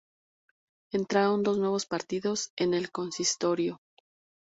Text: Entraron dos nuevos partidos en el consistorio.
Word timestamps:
Entraron 0.91 1.43
dos 1.43 1.59
nuevos 1.59 1.85
partidos 1.85 2.49
en 2.57 2.73
el 2.73 2.91
consistorio. 2.91 3.79